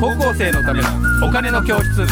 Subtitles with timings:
[0.00, 0.88] 高校生のための
[1.26, 2.06] お金の教室。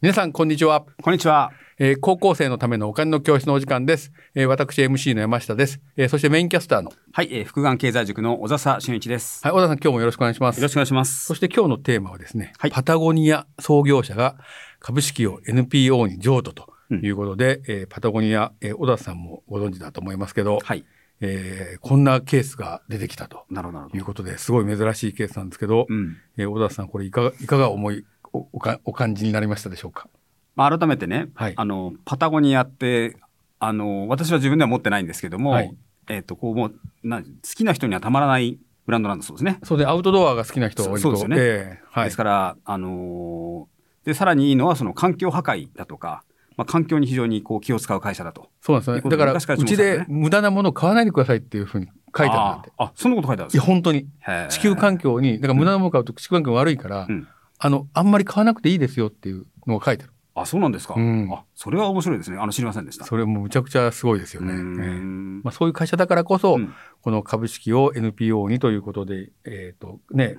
[0.00, 1.52] 皆さんこんにちは、こんにちは。
[1.78, 6.92] えー高校生のためのお金の教室のお時間です、えー私 MC の山下です、えーそしてメインキャスターの。
[7.12, 9.44] はい、えー、福眼経済塾の小笹俊一です。
[9.44, 10.56] はい小田さん今日もよろしくお願いします。
[10.56, 11.26] よろしくお願いします。
[11.26, 12.70] そして今日のテーマはですね、はい。
[12.70, 14.36] パタゴニア創業者が
[14.80, 20.84] 株式を NPO に譲渡ということで、えーパタゴニア、えー小田さんもご存知だと思いますけど、はい。
[21.20, 23.44] えーこんなケースが出てきたと。
[23.92, 26.16] いうことですごい珍しいケースなんですけど、うん。
[26.36, 30.08] えー小田さんこれいかがいかが思いおおかお感じになりましたでしょうか？
[30.56, 33.16] まあ、改めてね、はいあの、パタゴニアって、
[33.58, 35.76] あの、私は自分では持ってないんですけども、はい
[36.08, 39.58] えっ、と、こう、もうな、好きな人にはたまらないブランドなんだそうですね。
[39.64, 46.22] そうでアウトドアが好きな人そうそうですよねえーはいですから、あのーで、さらにいいのは、その環境破壊だとか、
[46.56, 48.48] まあ、環境に非常にこう気を使う会社だと。
[48.60, 49.02] そうなんですよね。
[49.02, 51.86] だからうちで無駄なものを買わないでくださいっていうふうに
[52.16, 54.06] 書いてあるんだってあそんなこと書いてあるんいですかや本当に。
[54.48, 57.28] 地球環境にだから無駄なものを買うと地球環境が悪いから、うん。
[57.58, 60.14] あのあんまり買わなくていいですよっていうのが書いてある。
[60.36, 60.94] あ、そうなんですか。
[60.96, 61.30] うん。
[61.32, 62.38] あ、それは面白いですね。
[62.38, 63.04] あの、知りませんでした。
[63.04, 64.52] それもむちゃくちゃすごいですよね。
[64.52, 66.74] うーまあ、そういう会社だからこそ、うん。
[67.02, 70.36] この株式を NPO にということで、えっ、と、ね、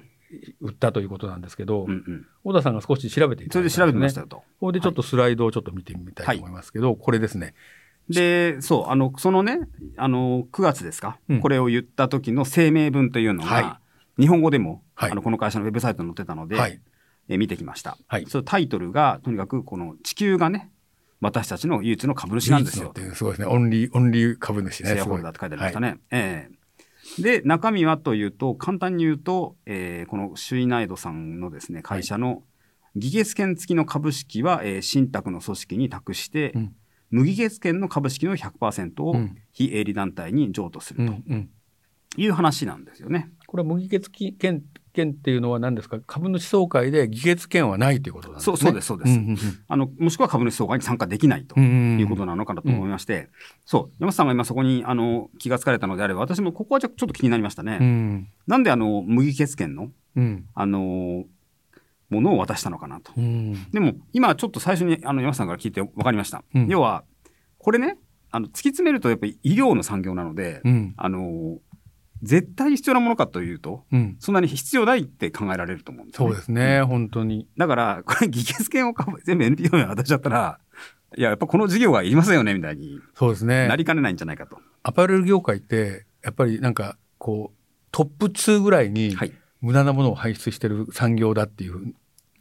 [0.61, 2.25] 売ったということなんですけど、うんうん。
[2.43, 4.43] 小田さんが少し調べていただいたんそれで調べてみましたと。
[4.59, 7.53] これでちょっとスライドをちょっと見てみたいと思いますけど、これですね。
[8.09, 9.59] で、そう、あの、そのね、
[9.97, 13.79] あの、9月ですか、うんこれを言った時の声明文というのが、は
[14.19, 16.79] 日本語でも、はいあの、この会社のウェブサイトに載ってたので、はい。
[17.27, 17.97] え見てきました。
[18.07, 20.69] はいそのタイトルが、とにかく、この地球がね、
[21.21, 23.09] 私たちの唯一の株主なんですよ唯一のって。
[23.09, 23.47] いうすごいですね。
[23.47, 24.89] オンリー、 only 株主ね。
[24.89, 25.97] shareholder って書いてありましたね。
[26.11, 26.54] ええ
[27.19, 32.43] で、中身はというと、簡単に言うと、えーこのシュイナイドさんのですね、会社の
[32.95, 36.75] 議決権付きの株式は、えー信託の組織に託して、うん
[37.11, 41.11] 無議決権の株式の100%をうん非営利団体に譲渡すうる。
[42.09, 43.29] という話なんですよね。
[43.45, 44.63] これは無議決権
[44.95, 45.99] 権っていうのは何ですか？
[46.07, 48.57] 株主総会で議決権はないということなんですね。
[48.57, 51.67] そうそうですそうですんんあのもしくは株主総会に参加できないとうんう
[51.97, 53.29] んいうことなのかなと思いまして、
[53.65, 57.77] そう、山下さんが今そこにあの気がつかれたのであれば、私もここはちょっと気になりましたね。
[57.79, 58.27] うん。
[58.47, 60.45] なんであの無議決権のうん。
[60.55, 61.25] あの
[62.09, 63.11] ものを渡したのかなと。
[63.17, 63.71] うん。
[63.71, 66.43] でも今ちょっと最初にあの山下さんから聞いて分かりました。
[66.53, 67.03] うん要は
[67.57, 67.97] これね
[68.31, 70.93] あの突き詰めるとやっぱり医療の産業なので、うん。
[70.97, 71.57] あの
[72.23, 74.15] 絶対必要なものかというとうん。
[74.19, 77.47] そんなに必要ないって考えられると思うんですよ、そうですね、本当に。
[77.57, 78.93] だからこれ議決権を
[79.23, 80.59] 全部 NPO に渡しちゃったら
[81.17, 83.75] いややっぱこの事業はいりませんよねみたいにそうですねな。
[83.75, 84.59] りかねないんじゃないかと。
[84.83, 87.57] アパレル業界って、やっぱりなんか、こう、
[87.91, 91.95] トップ2ぐらいにはい無駄なものを排出してる産業だっていう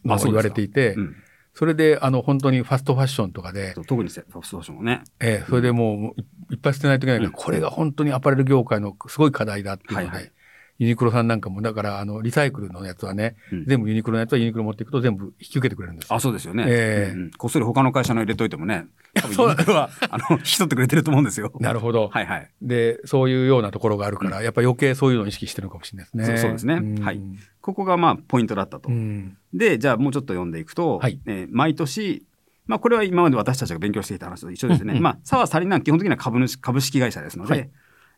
[0.04, 1.16] のを言われていて、うん、
[1.54, 5.04] それで、あの、本当にファストファッションとかで、特にファストファッションもね。
[5.20, 6.20] ええそれでもう
[6.50, 7.18] いいっぱい捨てないといけない。
[7.18, 7.32] から、うん。
[7.32, 10.32] これが本当にアパレル業界のすごい課題だっていうので、はいはい。
[10.78, 13.66] ユニクロさんなんかも、だから、あの、リサイクルのやつはね、うん。
[13.66, 16.16] 全部ユニクロのやつはユニクロ持っていくと全部引き受けてくれるんですよ。
[16.16, 16.64] あ、そうですよね。
[16.66, 17.12] ええ。
[17.14, 17.30] うんうん。
[17.30, 18.86] こっそり他の会社の入れといてもね、
[19.16, 21.52] ユニクロは、あの、引き取ってくれてると思うんですよ。
[21.60, 22.08] なるほど。
[22.08, 22.50] はいはい。
[22.62, 26.38] で、そういうようなところがあるから、やっぱ余計そういうのを意識してるのかもしれないですね。
[26.38, 27.20] そうですねんはい
[27.60, 28.90] ここがまあ、ポイントだったと。
[28.90, 29.38] うん。
[29.52, 32.26] で、じゃあもうちょっと読んでいくと、はいえー毎年、
[32.66, 34.92] まあ、これは今まで私たちが勉強していた話と一緒ですね。
[34.92, 37.70] うんうんまあ、差はさりなん基本的には株主、株式会社ですので、はい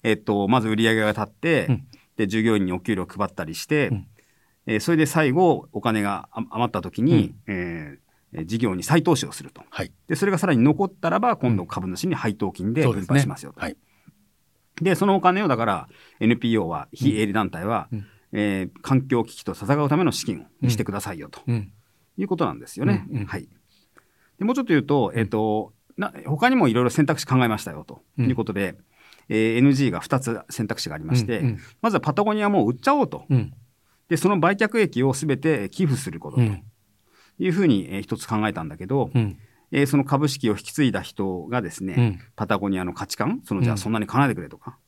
[0.03, 1.87] えっと、まず売り上げが立って、うん
[2.17, 4.07] で、従業員にお給料を配ったりして、うん
[4.67, 8.06] えーそれで最後、お金があ余った時に、えーえー
[8.45, 9.63] 事業に再投資をすると。
[9.71, 9.93] はい。
[10.09, 13.05] で、それがさらに残ったらば、今度株主に配当金で分。
[13.07, 13.61] 配しますよと。
[13.61, 13.77] はい。
[14.83, 15.89] で、そのお金をだから
[16.21, 21.73] NPO は、非営利団体は、うんえー環境危機と戦うための資金にしてくださいよとうん。
[22.19, 23.07] いうことなんですよね。
[23.11, 23.49] うんうんはい。
[24.39, 28.77] で、もうちょっと言うと、えっ、と、な他にもいろいろ選択肢考えましたよとうんいうことで、
[29.29, 33.25] えー NG が2つ選択肢がありまして、うんうんまずはパタゴニアも売っちゃおうと。
[33.31, 33.55] うん。
[34.09, 36.63] で、その売却益をすべて寄付することとうん。
[37.39, 39.39] いうふうに、えー一つ考えたんだけど、うん。
[39.73, 44.79] えーその株式を引き継いだ人がですね、うんパタゴニアの価値観、そのじゃうんあそんなに買わないでくれとか、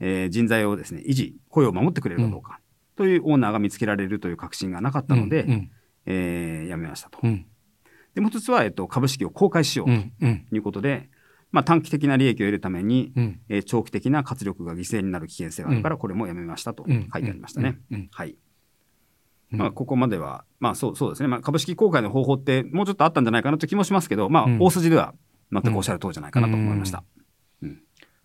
[0.00, 2.60] えー人材をですね、維持、雇用を守ってくれるかどうか、
[2.96, 5.70] というオーナーが見つけられるという確信がなかったので、うん。
[6.06, 7.18] えーやめましたと。
[7.22, 7.46] うん。
[8.14, 10.26] で、もう一つは、えっと、株式を公開しようと。
[10.54, 11.10] いうことで、
[11.52, 13.40] まあ、短期的な利益を得るために、うん。
[13.48, 17.78] えー長期的な活力が犠牲になる危険性があるから、これもやめましたとうん書いてありましたね。
[18.10, 18.36] はい。
[19.52, 21.28] うんまあ、ここまでは、まあ、そう、そうですね。
[21.28, 25.14] まあ、株式公開の方法って、もうちょっとあったんじゃないかなという気もしますけど、まあ、うん大筋では
[25.52, 27.04] 全くおっしゃる通りじゃないかなと思いました。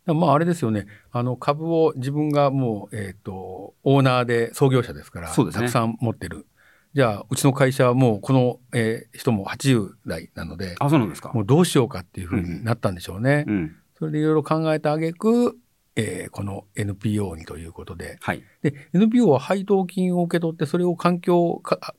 [0.08, 0.88] まああれですよね。
[1.12, 6.48] あの株を自分がもう、えっ、と、オーナーで創業者ですから、ねたくさん持ってる。
[6.94, 11.32] じゃあ、うちの会社はもうこの、えー人も80代なので、あ、そうなんですか。
[11.34, 13.46] もうどうしようかっていうふうになったんでしょうね。
[13.48, 13.76] うん。
[13.98, 15.56] それでいろいろ考えた挙句、
[15.96, 18.44] えーこの NPO にということで、はい。
[18.62, 21.94] で、NPO は配当金を受け取って、それを環境か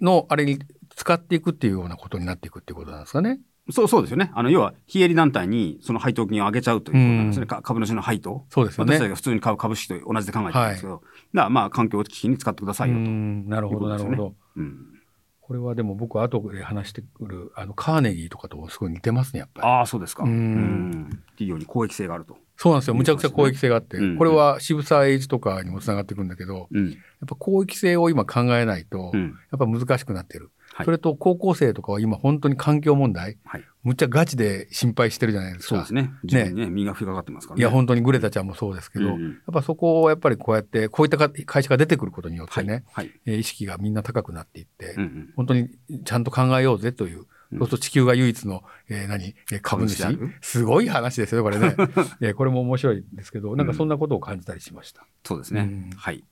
[0.00, 0.58] のあれに
[0.96, 3.40] 使っていくっていうようなことになっていくっていうことなんですかね。
[3.70, 4.30] そうそうですよね。
[4.34, 7.42] あの、要は、非営利団体にその配当金を上げちゃうということなんですね。
[7.42, 8.46] うんか株主の配当。
[8.50, 13.00] そうですよね私たちが普通に買う株式と同じで考えてるんですけど、だからまあ、環境基金に使ってくださいよと。
[13.00, 14.34] うんなるほど、なるほど。
[14.56, 14.94] うん
[15.40, 19.66] これはでも僕は後で話してくる、あの、カーネギーとかともすごい似てますね、やっぱり。
[19.66, 20.24] ああ、そうですか。
[20.24, 22.36] うんうんっていうように公益性があると。
[22.60, 22.94] そうなんですよ。
[22.94, 26.90] むちゃくちゃ公益性があって、うんこれは渋沢栄一とかにもつながってくるんだけど、うん。
[26.90, 26.96] やっ
[27.28, 29.38] ぱ公益性を今考えないと、うん。
[29.52, 30.50] やっぱ難しくなってる。
[30.74, 33.64] はいそれと高校生とかは今本当に環境問題、はい。
[33.84, 35.68] むっちゃガチで心配してるじゃないですか。
[35.68, 36.10] そうですね。
[36.24, 37.60] 自分にね、身が降りかかってますからね。
[37.60, 42.66] いや、本当にグレタちゃんもそうですけど、うんうんやっぱそこをやっぱりこうやって、こういったか会社が出てくることによってはい。
[42.66, 43.10] ね、はい。
[43.24, 45.28] えー意識がみんな高くなっていって、うんうん。
[45.36, 45.68] 本当に
[46.04, 50.04] ちゃんと考えようぜという、うんそうすると地球が唯一の、えー何、えー株主
[50.42, 51.74] すごい話ですよ、これね。
[52.20, 55.06] えーこれも面白いですけど、なんかそんなことを感じたりしました。
[55.24, 55.60] そうですね。
[55.60, 56.24] うんはい。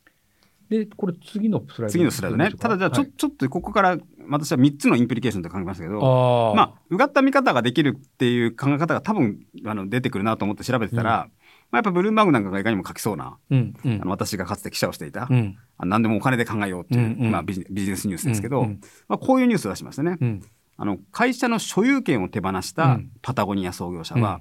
[0.69, 1.93] で、これ次のスライド。
[1.93, 2.51] 次のスライドね。
[2.59, 3.99] ただじゃあちょ、はいちょっとここから
[4.29, 11.29] 私は3つのインプリケーションと考えましたけど、ああ、まあ、うがった見方ができるっていう考え方が多分あの出てくるなと思って調べてたら、
[11.71, 20.17] まあ、やっぱブルームバーグなんかがいかにも書きそうな、うん、うんあの私がかつて記者をしていた、うん、あ何でもお金で考えようっていう、うんうんまあ、ビジビジネスニュースですけど、うんうんまあ、こういうニュースを出しましたね。
[20.21, 20.43] うん、
[20.77, 24.41] あの会社の所有権を手放しうたんパタゴニア創業者うんは、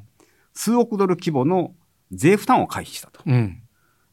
[0.54, 1.74] 数億ドル規模の
[2.12, 3.22] 税負担を回避したと。
[3.26, 3.62] うん、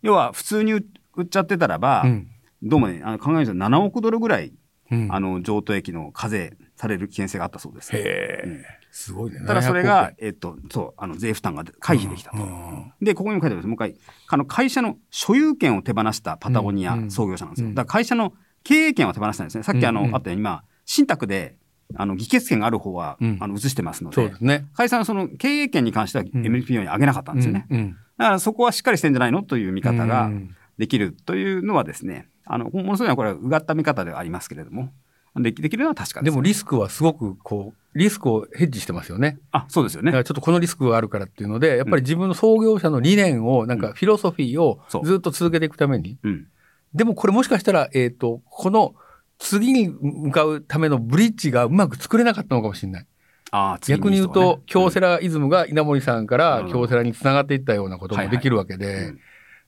[0.03, 0.85] 要は普通に売
[1.23, 2.29] っちゃってたらば、うん、
[2.63, 4.53] どうもね、あの考えると7億ドルぐらい、
[4.91, 5.09] うん。
[5.11, 7.97] あの譲渡益の課税される危険性があったそうです。
[7.97, 9.41] へえ、すごいね。
[9.47, 12.37] ただそれが700、えっと、そう、あの税負担が回避できたと。
[12.37, 13.67] うんで、ここにも書いてあります。
[13.69, 13.97] もう一回、
[14.29, 17.69] あの会社の所有権を手放したパタゴニアうん創業者なんですよ。
[17.69, 18.35] うんだから会社の
[18.65, 19.65] 経営権を手放したんですね。
[19.65, 21.57] さっきあの、うんあったように、まあ、信託で、
[21.97, 24.67] あの、議決権がある方は、うんあの、移してますのでで、すね。
[24.75, 27.67] 会社のその経営権に関してはん MPO に上げなかったんですよね。
[27.71, 34.91] うんうんだからそこはしっかりしてんじゃないのという見方がうんできるというのはですね、あの、ものすごいこれはうがった見方ではありますけれども、
[35.37, 36.25] できできるのは確かで、ね。
[36.27, 39.39] ですもリスクはすごくこう、リスクをヘッジしてますよね。
[39.51, 40.13] あ、そうですよね。
[40.13, 46.49] ちょっとこのリスクがあるからっていうので、やっぱり自分の創業者の理念を、なんかフィロソフィーをずっと続けていくために、うん。
[46.95, 48.95] でもこれもしかしたら、えっ、と、この
[49.43, 53.07] 次に向かうためのブリッジがうまく作れなかったのかもしれない。
[53.51, 59.13] あー逆に言うと、京セラ、ライズムが稲森さんからうん京セラにつながっていったようなこともできるわけで、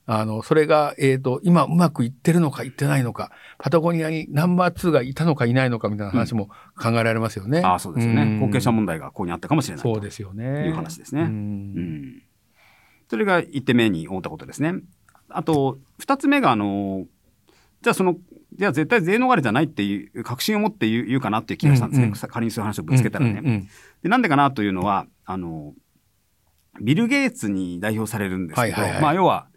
[0.06, 6.48] あの、それが、えっ、と、今うまくいってるのかいってないのか、パタゴニアにナンバー2がいたのかいないのかみたいな話も
[6.80, 7.60] 考えられますよね。
[7.64, 8.24] あーそうですよね。
[8.24, 9.92] ん後継者問題がここにあったかもしれないと。
[9.92, 10.66] そうですよね。
[10.66, 12.22] いう話ですねうんうん。
[13.08, 14.74] それが1点目に思ったことですね。
[15.30, 17.06] あと、2つ目が、あの、
[17.84, 18.16] じゃあその、
[18.54, 22.06] じゃあ絶対税逃れじゃないっていう確信を持って言うかなっていう気がしたんですね。
[22.06, 23.40] うんうん仮にそういう話をぶつけたらね。
[23.40, 23.68] うんうん
[24.02, 25.74] で、なんでかなというのは、あの、
[26.80, 29.48] ビル・ゲイツに代表されるんですけど、はいはいはいまあ要は、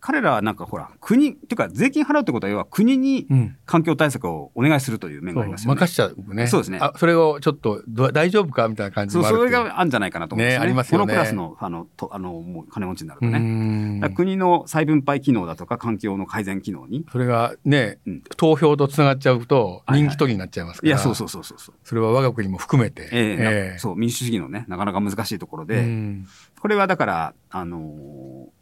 [0.00, 3.26] 彼らはなんかほら、国、っていうか税金払うってことは要は国に
[3.66, 5.80] 環境対策をお願いするという面そうがありますよね。
[5.80, 6.46] 任しちゃうね。
[6.46, 10.58] そうですねあ、それをちょっとど大丈夫かみたいな感じそう、もあるそれっていうがあるんじゃないかなと思うんですね。
[10.58, 14.10] ねありますよねこのクラスの、あの、とあのもう金持ちになるとうね。
[14.14, 17.04] 国の再分配機能だとか環境の改善機能に。
[17.12, 20.88] それがね、うん投票とつながっちゃうとはいはい人気取りになっちゃいますから。
[20.88, 21.74] いや、そうそうそうそうそう。
[21.84, 23.02] それは我が国も含めて。
[23.02, 26.26] ええええそう、民主主義のね、なかなか難しいところで、うん
[26.60, 28.59] これはだから、あのー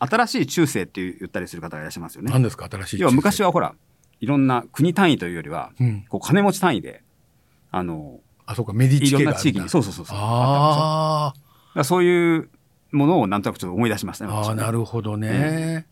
[0.00, 2.32] 新しい中世って言ったりする方がいらっしゃいますよね。
[2.32, 2.68] 何ですか？
[2.70, 3.00] 新しい。
[3.00, 3.74] 要は昔は、はほら、
[4.20, 7.02] いろんな国単位というよりは、うん、こう金持ち単位で、
[7.70, 10.16] あのあ、そうか、メディいろんチ家があるんだな地域に、そうそうそうそう。
[10.18, 11.34] あ
[11.74, 12.48] あそういう
[12.90, 14.32] ものをなんとなくちょっと思い出しましたね。
[14.32, 15.86] あ、あなるほどね。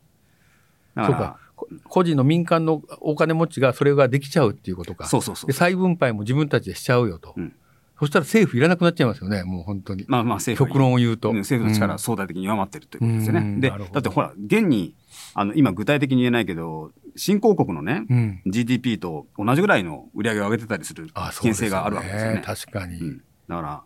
[0.94, 1.38] だからそうか。
[1.54, 5.06] こ個人の民間のお金持ちがそれができちゃうっていうことか。
[5.06, 7.34] そうそうそうで再分配も自分たちでしちゃうよと。
[7.36, 7.54] うん
[7.98, 10.04] そしたら政府いらなくなっちゃいますよね、もう本当に。
[10.06, 11.30] まあまあ政府極論を言うと。
[11.30, 13.40] うん政府の力はうん相対的に弱まってるということですよね。
[13.40, 14.94] で、うんなるほどだってほら、現に、
[15.34, 18.42] あの、今具体的に言えないけど、新興国のね、うん。
[18.46, 22.42] GDP と同じぐらいの売り上げを上げてたりする危険性があるわけですよね。
[22.44, 22.98] 確かに。
[22.98, 23.82] うんだから、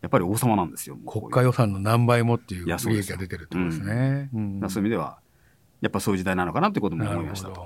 [0.00, 0.96] やっぱり王様なんですよ。
[0.96, 4.30] もうこう国家予算の何倍もっていう利益が出てるってことですね。
[4.32, 5.18] そういう意味では、
[5.80, 7.48] やっぱそういう時代なのかなということもな思いました。
[7.48, 7.62] と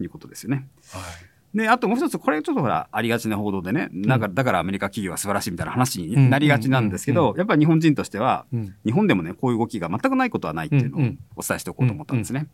[0.00, 0.68] いうことですよね。
[0.92, 1.29] はい。
[1.54, 8.74] で、あともう一つ、これちょっとほら、ありがちな報道でね、なんか、だからアメリカ企業は素晴らしいみたいな話になりがちなんですけど、やっぱり日本人としては、うん。
[8.84, 11.00] 日本でもね、こういう動きが全くないことはないっていうのを
[11.36, 12.46] お伝えしておこうと思ったんですね。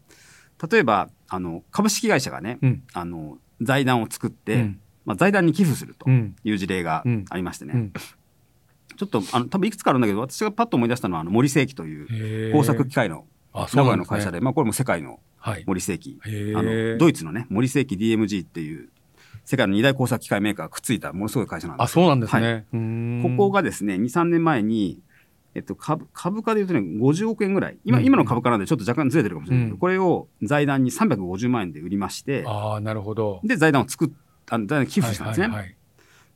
[0.71, 2.83] 例えば、あの、株式会社がね、うん。
[2.95, 4.81] あの、財団を作って、うん。
[5.05, 6.35] まあ、財団に寄付するとうん。
[6.43, 7.93] いう事例がありましてね、うん。
[8.97, 15.65] ちょっと、あの、多分いくつかあるんだけど、私がパッと思い出したのは、あの、森世紀という工作機械の名古屋の会社で、まあ、これも世界のはい。
[15.65, 16.19] 森世紀、
[16.57, 18.89] あの、ドイツのね、森世紀 DMG っていう、
[19.45, 22.43] 世界の二大工作機械メーカーがくっついたものすごい会社なんですあ、そうなんですはい。
[22.43, 22.67] ね。
[22.73, 23.37] うーん。
[23.37, 24.99] ここ、がですね、2、3年前に、
[25.55, 28.05] えっと、株株価でいうとね、50億円ぐらい、今,、うん。
[28.05, 29.79] 今の株価なんでちょっと若干ずれてるかもしれないけど、うん。
[29.79, 33.41] これを財団に350万円で売りまして、ああなるほど。
[33.45, 34.11] で、財団を作っ
[34.51, 35.47] あの財団に寄付したんですね。
[35.47, 35.77] はいはいはい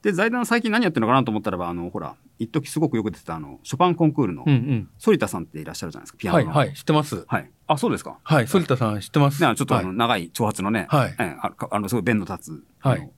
[0.02, 4.44] で、財団最近何やってるのかなと思ったらば、あの、ほら、一時すごくよく出てた、あの、ショパンコンクールの。
[4.44, 6.46] 反田さんっていらっしゃるじゃないですか、ピアノの。
[6.46, 7.24] はいはい知ってます。
[7.26, 7.50] はい。
[7.66, 8.18] あ、そうですか。
[8.22, 9.38] はい反田さん知ってます。
[9.38, 11.36] ちょっとあの、はい長い長髪のね、はいええ
[11.70, 13.10] あのすごい弁の立つ、はい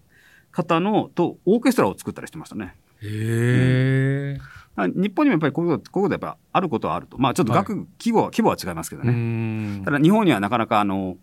[0.51, 2.75] 方のとオーケストラを作ったりしてましたね。
[3.01, 4.39] へえ。
[4.77, 7.17] あ日本にもやっぱりこういうことこういうことやっぱあることはあると。
[7.19, 9.13] まあちょっと額、規模は規模は違いますけどうね。
[9.13, 9.91] んた。
[9.91, 11.17] だ日本にはなかなかあの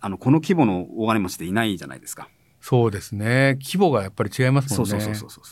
[0.00, 2.28] あのこの規模の大金持ちっていないじゃないですか。
[2.68, 3.60] そうですね。
[3.62, 4.90] 規模がやっぱり違いますもんね。
[4.90, 5.44] そうそうそうそう。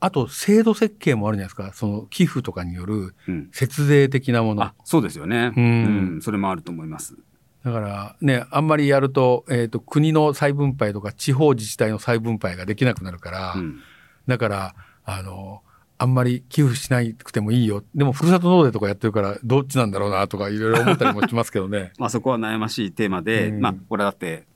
[0.00, 1.72] あと制度設計もあるじゃないですか。
[1.72, 3.48] その寄付とかによるうん。
[3.52, 4.74] 節税的なものあ。
[4.82, 5.52] そうですよね。
[5.56, 7.16] うんうんそれもあると思います。
[7.62, 13.78] だからね、あんまりやると、えっ、と、国の再分配とか地方自治体の再分配ができなくなるから、うん。
[14.26, 15.62] だから、あの、
[15.98, 17.84] あんまり寄付しなくてもいいよ。
[17.94, 21.92] でも、ふるさと納税とかやってるから、どっちなんだろうなとか、いろいろ思ったりもしますけどね。
[21.98, 24.46] まあそこは悩ましいテーマで、うんまあこれだって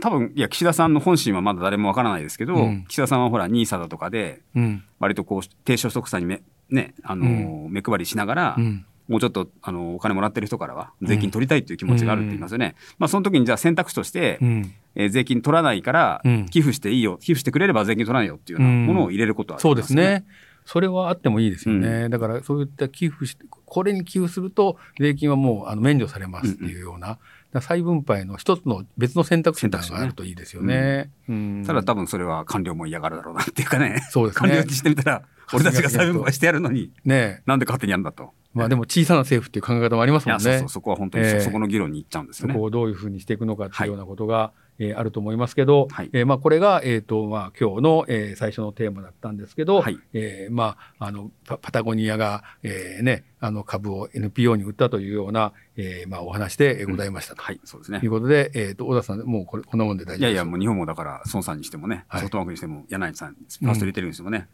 [0.00, 4.84] 多分いや岸田さんの本心はまだ誰もわからないですけど、うん岸田さんはほら NISA だとかでうん。
[4.98, 8.84] 割とこう低所得者にめねあのー目配りしながら、うん。
[9.08, 12.74] もうちょっとあのお金もらってる人からは税金取りたいっていう気持ちがあるって言いますよね。
[12.98, 14.72] まあその時にじゃあ選択肢として、うん。
[14.94, 20.24] えー税金取らないからうん寄付していいよ、寄付してくれれば税金取らないよっていうようなものを入れることはありそうまですね。
[20.68, 22.10] それはあってもいいですよね。
[22.10, 31.10] だから、そういった寄付し、これに寄付すると、税金はもうあの免除されますっていうような、だから再分配の一つの別の選択肢があるといいですよね。
[31.28, 34.02] うんただ多分それは官僚も嫌がるだろうなっていうかね。
[34.10, 35.22] そうですね官僚にしてみたら、
[35.54, 38.32] 俺たちが再分配してやるのに、ねなんで勝手にやるんだと。
[38.52, 40.42] まあでも小さな政府っていう考え方もありますもんね。
[40.42, 42.66] そうそう、そこは本当にそ,、ええこの議論に行っちゃうんですよねそこ。
[42.66, 57.42] をどういうふうにしていくのかっていうようなことが、えーあると思いますけど、はいえーまあこれが、えっ、と、まあ今日の、えー最初のテーマだったんですけど、はいえーまあ、あの、パパタゴニアが、えーね、あの株を NPO に売ったというような、えーまあお話でございましたと。
[57.42, 58.06] はい、そうですねい。
[58.06, 60.20] うことで、えっ、と、小田さん、もうこれこんなもんで大丈夫です？
[60.20, 64.48] いやいや、もう日本もだから、孫さんにしてもね、はいソフトバンクにしても、柳井さん、ファーストリテイリングにしてもね、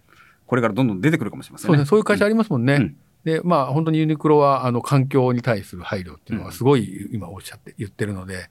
[0.46, 1.72] これからどんどん出てくるかもしれませんね。
[1.72, 2.74] そうですね、そういう会社ありますもんね。
[2.74, 8.50] うんで、まあ本当にユニクロは、あの、環境に対する配慮っていうのはすごい今おっしゃって、言ってるので、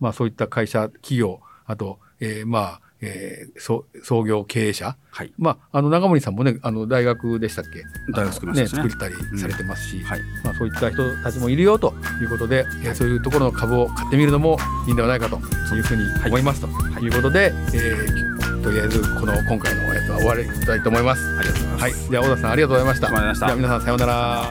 [0.00, 5.32] まあそういった会社、企業、あと、えーまあ、えー創創業経営者、はい。
[5.38, 7.82] まあ、あの長森さんもね、あの大学でしたっけ？
[8.12, 10.20] 大学作りねね作ったりされてますし、はい。
[10.44, 15.36] まあ、そういった人たちもいるよということで、えーそういうところの株を買ってみるのもいいんではないかと
[15.74, 16.66] いうふうに思いますと
[17.00, 18.30] いうことで、えー
[18.62, 21.38] とりあえずこの今回のやつは終わりたいと思います。
[21.38, 21.82] ありがとうございます。
[21.82, 23.06] はい、では小田さんありがとうございました。
[23.06, 24.50] ありがとうございましたでは皆さんさようなら。